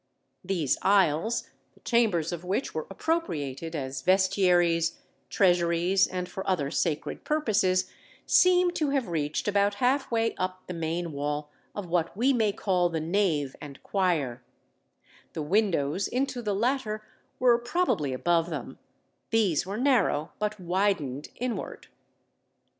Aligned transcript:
These 0.43 0.79
aisles, 0.81 1.47
the 1.75 1.79
chambers 1.81 2.31
of 2.31 2.43
which 2.43 2.73
were 2.73 2.87
appropriated 2.89 3.75
as 3.75 4.01
vestiaries, 4.01 4.97
treasuries, 5.29 6.07
and 6.07 6.27
for 6.27 6.43
other 6.49 6.71
sacred 6.71 7.23
purposes, 7.23 7.87
seem 8.25 8.71
to 8.71 8.89
have 8.89 9.09
reached 9.09 9.47
about 9.47 9.75
half 9.75 10.09
way 10.09 10.33
up 10.39 10.63
the 10.65 10.73
main 10.73 11.11
wall 11.11 11.51
of 11.75 11.85
what 11.87 12.17
we 12.17 12.33
may 12.33 12.51
call 12.51 12.89
the 12.89 12.99
nave 12.99 13.55
and 13.61 13.83
choir: 13.83 14.41
the 15.33 15.43
windows 15.43 16.07
into 16.07 16.41
the 16.41 16.55
latter 16.55 17.03
were 17.37 17.59
probably 17.59 18.11
above 18.11 18.49
them; 18.49 18.79
these 19.29 19.67
were 19.67 19.77
narrow, 19.77 20.31
but 20.39 20.59
widened 20.59 21.29
inward. 21.35 21.89